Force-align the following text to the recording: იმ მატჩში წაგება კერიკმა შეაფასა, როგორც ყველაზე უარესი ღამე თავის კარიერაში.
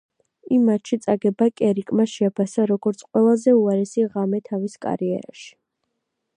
იმ 0.53 0.61
მატჩში 0.69 0.97
წაგება 1.03 1.47
კერიკმა 1.61 2.07
შეაფასა, 2.13 2.67
როგორც 2.73 3.05
ყველაზე 3.09 3.55
უარესი 3.61 4.09
ღამე 4.17 4.43
თავის 4.51 4.81
კარიერაში. 4.87 5.49